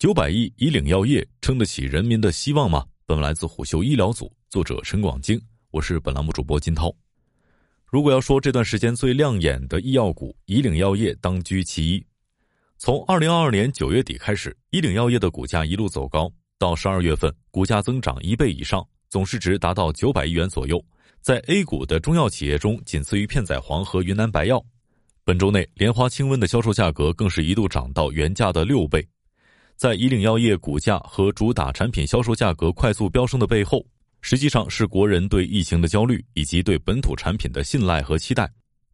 [0.00, 2.86] 九百亿以岭药业撑得起人民的希望吗？
[3.04, 5.38] 本文来自虎嗅医疗组，作者陈广京，
[5.70, 6.90] 我是本栏目主播金涛。
[7.84, 12.02] 如果要说这段时间最亮眼的医药股，以岭药业当居其一。
[12.78, 20.82] 从二零二二年九月底开始，以岭药业的股价一路走高，到十二月份，股价增长一倍以上，总市值达到九百亿元左右，
[21.20, 24.64] 在 A 股的中药企业中仅次于片仔癀和云南白药。
[25.24, 29.06] 本周内，莲花清瘟的销售价格更是一度涨到原价的六倍。
[29.80, 33.82] 在以岭药业股价和主打产品销售价格快速飙升的背后，
[34.20, 38.46] 实际上是国人对疫情的焦虑以及对本土产品的信赖和期待。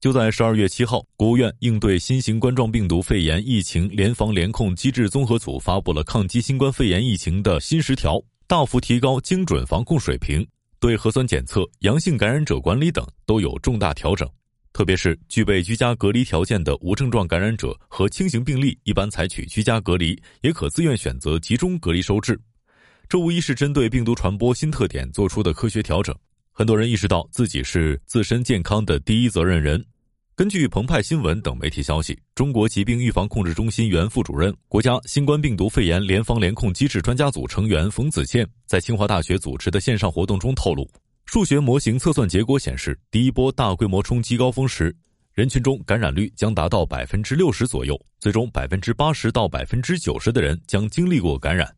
[0.00, 10.44] 就在十二月七号，国务院应对新型冠状病毒肺炎疫情联防联控机制综合组发布了抗击新冠肺炎疫情的新十条，大幅提高精准防控水平，
[10.80, 14.28] 对核酸检测、阳性感染者管理等都有重大调整。
[14.72, 22.40] 特别是具备居家隔离条件的无症状感染者和轻型病例，一般采取居家隔离，也可自愿选择集中隔离收治。
[23.08, 26.16] 这无疑是针对病毒传播新特点做出的科学调整。
[26.50, 29.84] 很多人意识到自己是自身健康的第一责任人。
[30.34, 40.88] 根据澎湃新闻等媒体消息，中国疾病预防控制中心原副主任、国家新冠病毒肺炎联防联控机制专家组成员冯子健在清华大学组织的线上活动中透露。
[41.32, 44.94] 数学模型测算结果显示，第一波大规模冲击高峰时，
[45.32, 51.74] 人群中感染率将达到百分之六十左右，最终百分之八十到百分之九十的人将经历过感染。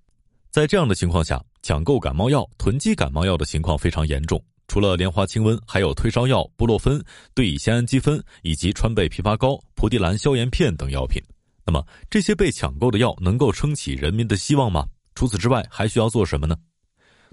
[0.50, 4.44] 在这样的情况下，抢购感冒药、囤积感冒药的情况非常严重。
[4.66, 7.00] 除了莲花清瘟，还有退烧药布洛芬、
[7.32, 11.22] 对乙酰氨基酚以及川贝枇杷膏、蒲地蓝消炎片等药品。
[11.64, 14.84] 那么，这些被抢购的药能够撑起人民的希望吗？
[15.14, 16.56] 除此之外，还需要做什么呢？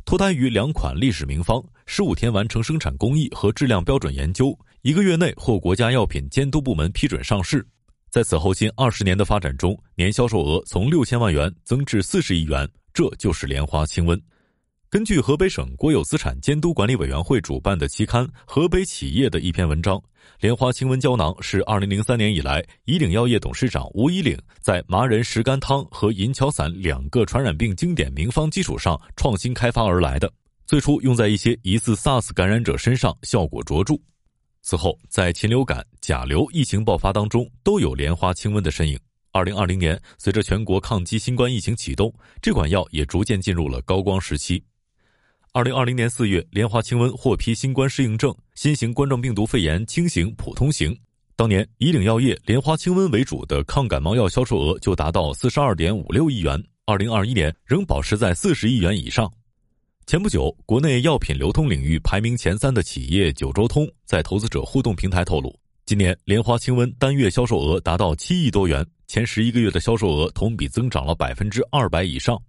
[0.05, 7.65] 脱胎于两款历史名方，十五天完成生产工艺和质量标准研究，一个月内获国家药品监督部门批准上市。
[8.09, 14.19] 在此后近二十年的发展中，年销售额从六千万元增至四十亿元，这就是莲花清瘟。
[14.89, 20.01] 根据河北省国有资产监督管理委员会主办的期刊《河北企业》的一篇文章，
[20.39, 30.31] 莲花清瘟胶囊是二零零三年以来以岭药业董事长吴以岭在麻仁石甘汤和银翘散两个传染病经典名方基础上创新开发而来的。
[30.65, 33.95] 最初用在一些疑似 SARS 感染者身上，效果卓著。
[34.61, 38.97] 此后，在禽流感、甲流疫情爆发当中，都有莲花清瘟的身影。
[39.33, 44.63] 二零二零年，随着全国抗击新冠疫情启动，这款药也逐渐进入了高光时期。
[45.53, 50.97] 二零二零年四月，莲花清瘟获批新冠适应症，新型冠状病毒肺炎轻型、普通型。
[51.35, 59.29] 当年以岭药业莲花清瘟为主的抗感冒药销售额就达到四十二点五六亿元，二零二一年仍保持在四十亿元以上。
[60.05, 65.53] 前不久，国内药品流通领域排名前三的企业九州通在投资者互动平台透露，
[65.85, 72.41] 今年莲花清瘟单月销售额达到七亿多元，前十一个月的销售额同比增长了百分之二百以上。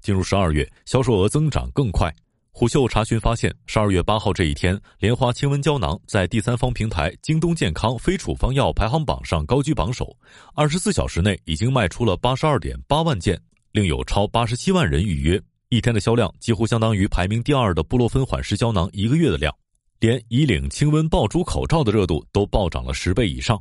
[0.00, 2.14] 进入十二月，销售额增长更快。
[2.58, 10.12] 虎嗅查询发现，十二月八号这一天，莲花清瘟胶囊在第三方平台京东健康非处方药排行榜上高居榜首，
[10.56, 19.54] 二十四小时内已经卖出了八十二点八万件，另有超八十七万人预约，一天的销量几乎相当于排名第二的布洛芬缓释胶囊一个月的量，
[20.00, 23.56] 连以岭清瘟爆珠口罩的热度都暴涨了十倍以上。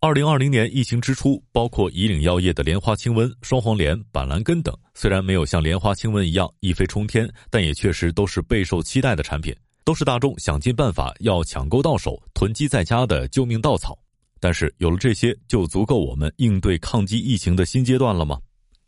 [0.00, 13.98] 二零二零年疫情之初，包括以岭药业的莲花清瘟、双黄连、板蓝根等，虽然没有像莲花清瘟一样一飞冲天，但也确实都是备受期待的产品，都是大众想尽办法要抢购到手、囤积在家的救命稻草。
[14.38, 18.38] 但是有了这些，就足够我们应对抗击疫情的新阶段了吗？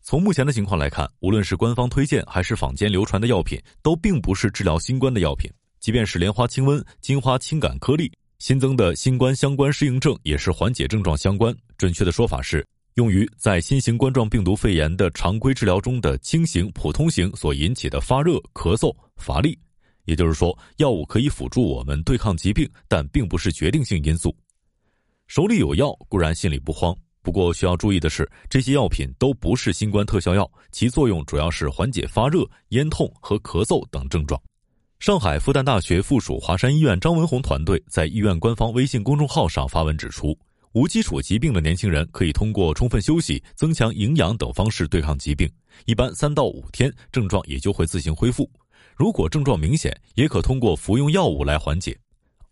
[0.00, 5.50] 从目前的情况来看，无论是官方推荐还是坊间流传的药品，都并不是治疗新冠的药品。
[5.80, 8.12] 即便是莲花清瘟、金花清感颗粒。
[8.40, 11.54] 新增的新冠相关适应症也是缓解症状相关。
[11.76, 19.58] 准确的说法是，用于在新型冠状病毒肺炎的常规治疗中的轻型、普通型所引起的发热、咳嗽、乏力。
[20.06, 24.34] 也就是说，药物可以辅助我们对抗疾病，但并不是决定性因素。
[25.26, 34.40] 手里有药固然心里不慌，不过需要注意的是，这些药品都不是新冠特效药，其作用主要是缓解发热、咽痛和咳嗽等症状。
[35.00, 40.38] 上海复旦大学附属华山医院张文宏团队在医院官方微信公众号上发文指出，
[40.72, 45.50] 无基础疾病的年轻人可以通过充分休息、增强营养等方式对抗疾病，
[45.86, 48.46] 一般三到五天症状也就会自行恢复。
[48.94, 51.98] 如果症状明显，也可通过服用药物来缓解。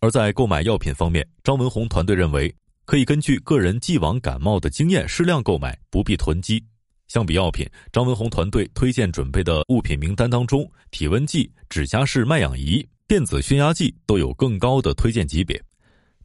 [0.00, 2.52] 而在购买药品方面，张文宏团队认为，
[2.86, 6.64] 可以根据个人既往感冒的经验适量购买，不必囤积。
[7.08, 15.60] 相比药品，张文宏团队推荐准备的物品名单当中，体温计、指甲式脉氧仪、电子血压计都有更高的推荐级别。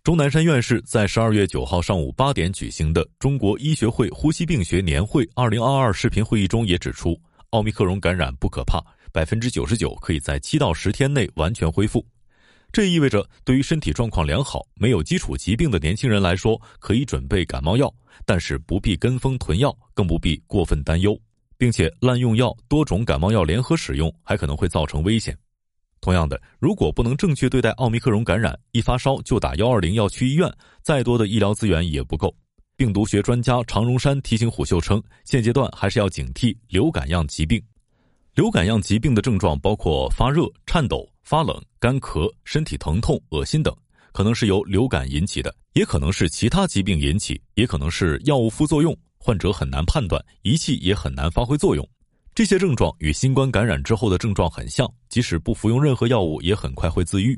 [0.04, 7.18] 钟南山院士在十二月九号上午八点举行的中国医学会呼吸病学年会二零二二视频会议中也指出，
[7.52, 8.84] 奥密克戎感染不可怕，
[9.14, 12.06] 百分之九十九可以在七到十天内完全恢复。
[12.74, 17.94] 这意味着，对于身体状况良好、没有基础疾病的年轻人来说，可以准备感冒药，
[18.26, 21.16] 但是不必跟风囤药，更不必过分担忧，
[21.56, 25.38] 并且滥用药、多种感冒药联合使用，还可能会造成危险。
[26.02, 32.36] 同样的，如果不能正确对待奥密克戎感染，一发烧就打幺二零要去医院，再多的医疗资源也不够。
[32.76, 37.64] 病毒学专家常荣山提醒虎嗅称，现阶段还是要警惕流感样疾病。
[38.34, 43.76] 流感样疾病的症状包括发热、颤抖、发冷、干咳、身体疼痛、恶心等，
[44.12, 51.84] 可能是由流感引起的，也可能是其他疾病引起，也可能是药物副作用，患者很难判断，仪器也很难发挥作用。
[52.36, 57.36] 这些症状与新冠感染之后的症状很像，即使不服用任何药物，也很快会自愈。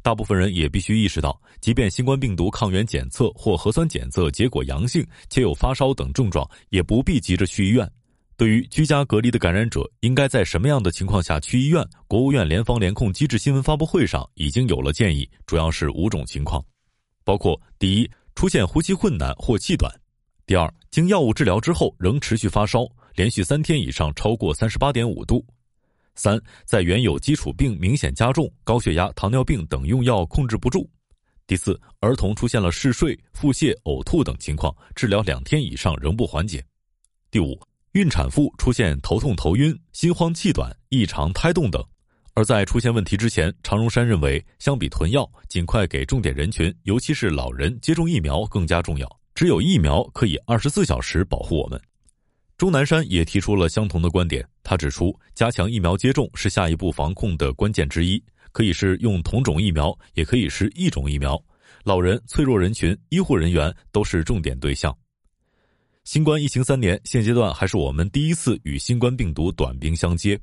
[0.00, 7.86] 大部分人也必须意识到，即便新冠病毒抗原检测或核酸检测结果阳性，且有发烧等症状，也不必急着去医院。
[8.36, 11.82] 对于居家隔离的感染者，应该在什么样的情况下去医院？
[12.06, 16.62] 国务院联防联控机制新闻发布会上已经有了建议，主要是五种情况，
[17.24, 19.90] 包括：第一，出现呼吸困难或气短；
[20.44, 22.86] 第二，经药物治疗之后仍持续发烧。
[23.14, 25.42] 连续三天以上超过三十八点五度，
[26.14, 30.86] 三在原有基础病明显加重，高血压、糖尿病等用药控制不住。
[31.46, 36.62] 第四，儿童出现了嗜睡、腹泻、呕吐等情况，治疗两天以上仍不缓解。
[37.30, 37.58] 第五，
[37.96, 41.82] 孕产妇出现头痛、头晕、心慌、气短、异常胎动等。
[42.34, 49.10] 而在出现问题之前，常荣山认为，相比囤药，尽快给重点人群，尤其是老人接种疫苗更加重要。
[49.34, 51.80] 只有疫苗可以二十四小时保护我们。
[52.58, 54.46] 钟南山也提出了相同的观点。
[54.62, 58.22] 他指出，加强疫苗接种是下一步防控的关键之一，
[58.52, 61.42] 可以是用同种疫苗，也可以是异种疫苗。
[61.82, 64.94] 老人、脆弱人群、医护人员都是重点对象。
[66.06, 70.38] 新冠疫情三年，现阶段还是我们第一次与新冠病毒短兵相接。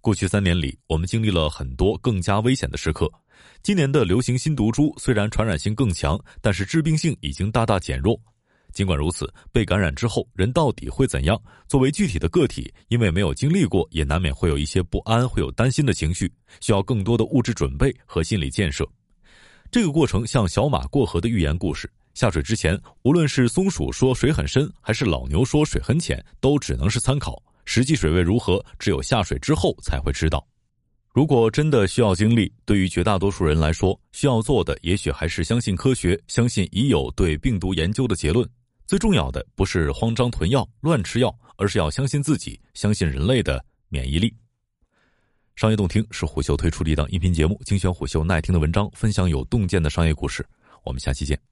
[0.00, 3.10] 过去三年里，我们经历了很多更加危险的时刻。
[3.60, 8.16] 今年的流行新毒株虽然传染性更强，但是致病性已经大大减弱。
[8.72, 11.36] 尽管如此，被感染之后，人到底会怎样？
[11.66, 18.88] 作为具体的个体，因为没有经历过，也难免会有一些不安，会有担心的情绪，需要更多的物质准备和心理建设。
[19.68, 27.40] 这个过程像小马过河的寓言故事，下水之前，无论是松鼠说水很深，还是老牛说水很浅，都只能是参考。
[27.64, 30.44] 实际水位如何，只有下水之后才会知道。
[31.12, 38.44] 如果真的需要经历，对于绝大多数人来说，需要做的也许还是相信科学，相信已有对病毒研究的结论。
[38.84, 44.34] 最重要的不是慌张囤药、乱吃药，而是要相信自己，相信人类的免疫力。
[45.54, 50.44] 商业洞听是虎嗅推出的一档音频节目，精选虎嗅耐听的文章，分享有洞见的商业故事。
[50.82, 51.47] 我们下期见。